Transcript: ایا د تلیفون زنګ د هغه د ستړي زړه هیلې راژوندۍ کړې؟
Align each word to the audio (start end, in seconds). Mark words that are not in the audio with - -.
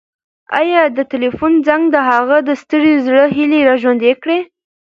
ایا 0.59 0.81
د 0.97 0.99
تلیفون 1.11 1.53
زنګ 1.67 1.83
د 1.93 1.97
هغه 2.09 2.37
د 2.47 2.49
ستړي 2.61 2.93
زړه 3.05 3.23
هیلې 3.35 3.59
راژوندۍ 3.69 4.13
کړې؟ 4.21 4.39